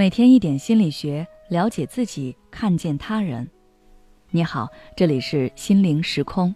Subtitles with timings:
[0.00, 3.46] 每天一点心理学，了解自己，看见他人。
[4.30, 4.66] 你好，
[4.96, 6.54] 这里是心灵时空。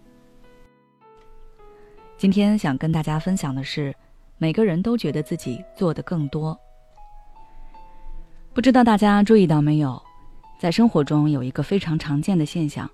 [2.17, 3.95] 今天想跟大家分享的是，
[4.39, 6.59] 每个人都觉得自己做的更多。
[8.51, 10.01] 不知道大家注意到没有，
[10.59, 12.89] 在生活中有一个非常常见的现象，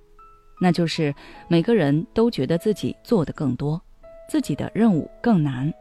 [0.59, 1.15] 那就是
[1.47, 3.81] 每个人都觉得自己做的更多，
[4.27, 5.73] 自己的任务更难。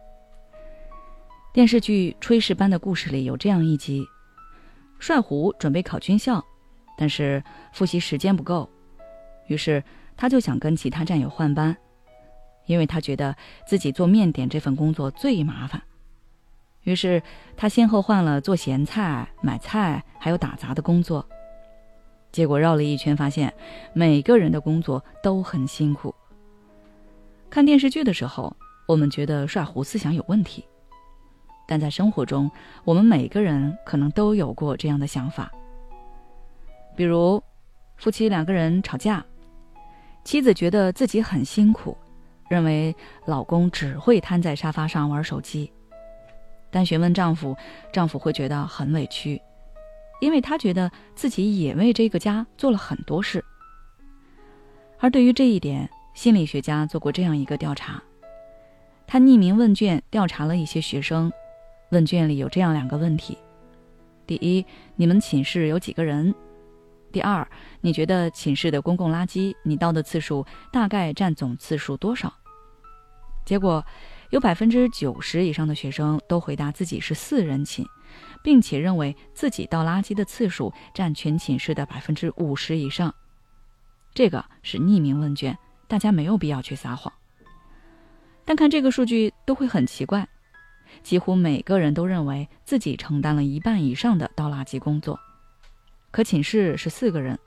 [1.52, 4.06] 电视剧《炊事班的故事》里有这样一集。
[5.00, 6.44] 帅虎准备考军校，
[6.96, 8.68] 但是复习时间不够，
[9.48, 9.82] 于是
[10.16, 11.76] 他就想跟其他战友换班，
[12.66, 13.34] 因为他觉得
[13.66, 15.82] 自己做面点这份工作最麻烦。
[16.84, 17.22] 于是
[17.56, 21.26] 他先后换了做咸菜、买菜，还有打杂的工作。
[22.30, 23.52] 结果绕了一圈，发现
[23.92, 26.14] 每个人的工作都很辛苦。
[27.48, 28.54] 看电视剧的时候，
[28.86, 30.64] 我们觉得帅虎思想有问题。
[31.70, 32.50] 但在生活中，
[32.84, 35.48] 我们每个人可能都有过这样的想法。
[36.96, 37.40] 比如，
[37.96, 39.24] 夫妻两个人吵架，
[40.24, 41.96] 妻子觉得自己很辛苦，
[42.48, 42.92] 认为
[43.24, 45.70] 老公只会瘫在沙发上玩手机；
[46.72, 47.56] 但询问丈夫，
[47.92, 49.40] 丈夫会觉得很委屈，
[50.20, 53.44] 因为他觉得自己也为这个家做了很多事。
[54.98, 58.02] 而对于这一点，心理学家做过这样一个调查，
[59.06, 61.32] 他匿名问卷调查了一些学生。
[61.90, 63.36] 问卷里有这样两个问题：
[64.26, 64.64] 第一，
[64.96, 66.34] 你们寝室有几个人？
[67.10, 67.46] 第二，
[67.80, 72.32] 你觉得寝室的公共垃圾你倒的次数大概占总次数多少？
[73.44, 73.84] 结果，
[74.30, 77.84] 有百分之九十以上的学生都回答自己是四人寝，
[78.44, 83.12] 并且认为自己倒垃圾的次数占全寝室的百分之五十以上。
[84.14, 85.58] 这个是匿名问卷，
[85.88, 87.12] 大家没有必要去撒谎。
[88.44, 90.28] 但看这个数据都会很奇怪。
[91.02, 95.18] 几乎每个人都认为自己承担了一半以上的倒垃圾工作，
[96.10, 97.38] 可寝室是四个人，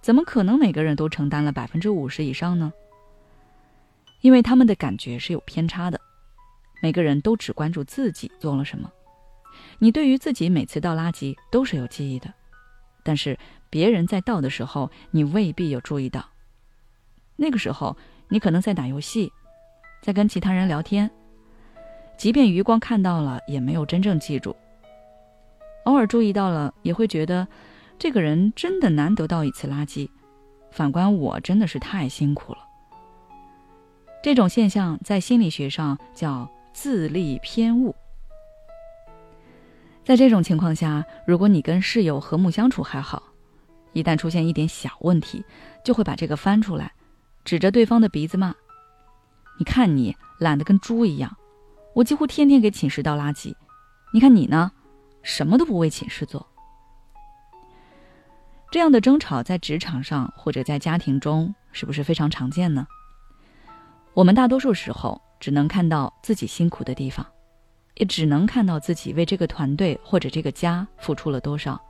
[0.00, 2.72] 怎么可能每个人都承担了百分之五十以上呢？
[4.20, 6.00] 因为他们的感觉是有偏差的，
[6.82, 8.90] 每个人都只关注自己做了什么。
[9.78, 12.32] 你对于自己每次倒垃圾都是有记忆的，
[13.02, 13.38] 但是
[13.70, 16.24] 别人在倒的时候，你未必有注意到。
[17.36, 17.96] 那个时候，
[18.28, 19.32] 你可能在打游戏，
[20.02, 21.10] 在跟其他人聊天。
[22.20, 24.54] 即便余光看到了，也没有真正记住。
[25.84, 27.48] 偶尔注意到了，也会觉得，
[27.98, 30.06] 这个人真的难得倒一次垃圾。
[30.70, 32.58] 反观我，真的是太辛苦了。
[34.22, 37.96] 这种现象在心理学上叫自利偏误。
[40.04, 43.22] 在这种情况下，如果你跟室友和睦相处还好，
[43.94, 45.42] 一旦出现一点小问题，
[45.82, 46.92] 就会把这个翻出来，
[47.46, 48.54] 指着对方的鼻子骂
[49.58, 51.34] ：“你看你懒得跟猪一样。”
[51.92, 53.52] 我几乎天天给寝室倒垃圾，
[54.12, 54.70] 你看你呢，
[55.22, 56.46] 什么都不为寝室做。
[58.70, 62.86] 这样的争吵在职场上或者在家庭中是不是非常常见呢？
[64.14, 67.26] 我们大多数时候只能看到自己辛苦的地方，
[67.96, 71.80] 也只能看到自己为这个团队或者这个家付出了多少，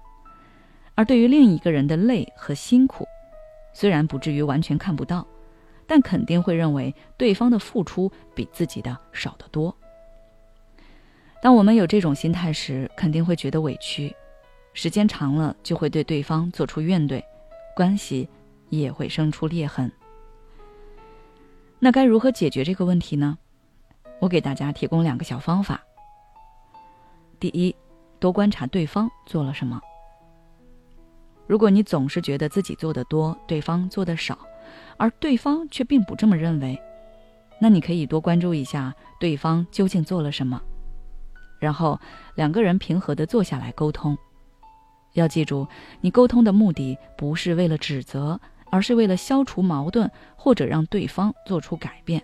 [0.95, 3.07] 而对于另一个人的累和辛苦，
[3.75, 5.27] 虽然不至于完全看不到，
[5.87, 9.77] 但肯定会认为对方的付出比自己的少得多。
[11.43, 14.15] 当我们有这种心态时，肯定会觉得委屈，
[14.75, 17.23] 时间长了就会对对方做出怨怼，
[17.75, 18.29] 关系
[18.69, 19.91] 也会生出裂痕。
[21.79, 23.39] 那该如何解决这个问题呢？
[24.19, 25.81] 我给大家提供两个小方法。
[27.39, 27.75] 第一，
[28.19, 29.81] 多观察对方做了什么。
[31.47, 34.39] 如果你总是觉得自己做的多，对方做的少，
[34.99, 36.79] 而对方却并不这么认为，
[37.59, 40.61] 那你可以多关注一下对方究竟做了什么。
[41.61, 42.01] 然后
[42.35, 44.19] 两个人平和的坐下来沟通。
[45.15, 45.67] 要记住，
[46.01, 48.41] 你沟通的目的不是为了指责，
[48.71, 52.23] 而是为了消除矛盾或者让对方做出改变。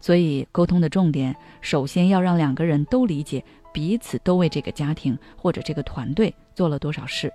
[0.00, 7.32] 所以，沟通的重点首先要让两个人都理解彼此都为这个家庭或者这个团队做了多少事。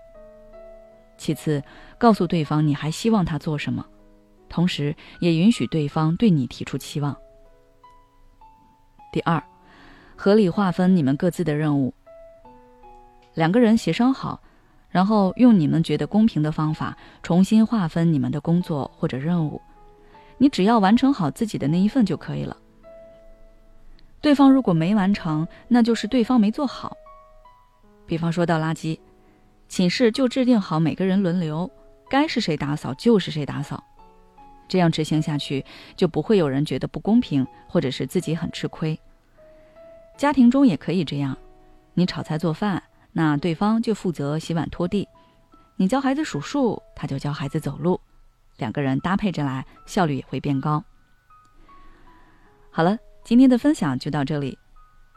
[1.18, 1.64] 其次，
[1.98, 3.86] 告诉对方你还希望他做什么，
[4.50, 7.16] 同时也允许对方对你提出期望。
[9.14, 9.42] 第二。
[10.20, 11.94] 合理划分你们各自的任务，
[13.36, 14.42] 两个人协商好，
[14.90, 19.62] 然后用你们觉得公平的方法重新划分你们的工作或者任务。
[20.40, 22.58] 你只要完成好自己的那一份就可以了。
[24.20, 26.98] 对方如果没完成，那就是对方没做好。
[28.08, 29.00] 比方说倒垃圾，
[29.70, 31.70] 寝室就制定好每个人轮流，
[32.10, 33.84] 该是谁打扫就是谁打扫。
[34.68, 35.64] 这样执行下去，
[35.96, 39.00] 就不会有人觉得不公平，或者是自己很吃亏。
[40.18, 41.38] 家庭中也可以这样，
[41.94, 42.82] 你炒菜做饭，
[43.12, 45.08] 那对方就负责洗碗拖地。
[45.76, 48.02] 你教孩子数数，他就教孩子走路，
[48.58, 50.84] 两个人搭配着来，效率也会变高。
[52.72, 54.58] 好了，今天的分享就到这里。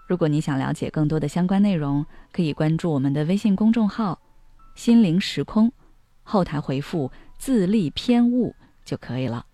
[0.07, 4.21] 如果你想了解更多的相关内容，可以关注我们的微信公众号
[4.77, 5.73] “心灵时空”，
[6.23, 8.55] 后台回复“自立偏误”
[8.85, 9.47] 就可以了。